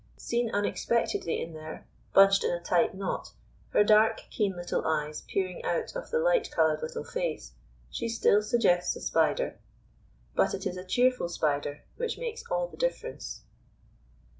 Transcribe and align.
Seen 0.17 0.49
unexpectedly 0.49 1.39
in 1.39 1.53
there, 1.53 1.85
bunched 2.11 2.43
in 2.43 2.49
a 2.49 2.59
tight 2.59 2.95
knot, 2.95 3.33
her 3.69 3.83
dark, 3.83 4.21
keen 4.31 4.55
little 4.55 4.83
eyes 4.87 5.21
peering 5.27 5.63
out 5.63 5.95
of 5.95 6.09
the 6.09 6.17
light 6.17 6.49
coloured 6.49 6.81
little 6.81 7.03
face, 7.03 7.51
she 7.91 8.09
still 8.09 8.41
suggests 8.41 8.95
a 8.95 8.99
spider. 9.01 9.59
But 10.33 10.55
it 10.55 10.65
is 10.65 10.75
a 10.75 10.83
cheerful 10.87 11.29
Spider, 11.29 11.83
which 11.97 12.17
makes 12.17 12.43
all 12.49 12.67
the 12.67 12.77
difference. 12.77 13.43